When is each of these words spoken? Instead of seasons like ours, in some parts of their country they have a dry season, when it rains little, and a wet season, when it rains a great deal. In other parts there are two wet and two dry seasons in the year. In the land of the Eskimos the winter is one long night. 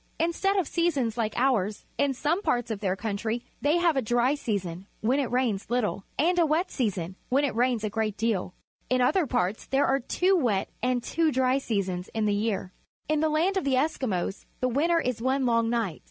Instead 0.19 0.57
of 0.57 0.67
seasons 0.67 1.15
like 1.17 1.33
ours, 1.37 1.85
in 1.99 2.13
some 2.15 2.41
parts 2.41 2.69
of 2.71 2.79
their 2.79 2.95
country 2.95 3.43
they 3.61 3.77
have 3.77 3.95
a 3.97 4.01
dry 4.13 4.33
season, 4.33 4.87
when 5.01 5.19
it 5.19 5.29
rains 5.31 5.69
little, 5.69 6.03
and 6.17 6.39
a 6.39 6.45
wet 6.47 6.71
season, 6.71 7.15
when 7.29 7.43
it 7.43 7.53
rains 7.55 7.83
a 7.83 7.89
great 7.97 8.17
deal. 8.17 8.53
In 8.89 8.99
other 9.01 9.27
parts 9.27 9.67
there 9.67 9.85
are 9.85 9.99
two 9.99 10.35
wet 10.35 10.69
and 10.81 11.03
two 11.03 11.31
dry 11.31 11.59
seasons 11.59 12.07
in 12.15 12.25
the 12.25 12.33
year. 12.47 12.71
In 13.07 13.19
the 13.19 13.29
land 13.39 13.57
of 13.57 13.63
the 13.63 13.75
Eskimos 13.85 14.45
the 14.59 14.67
winter 14.79 14.99
is 14.99 15.21
one 15.21 15.45
long 15.45 15.69
night. 15.69 15.99